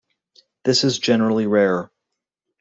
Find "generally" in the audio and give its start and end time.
0.97-1.45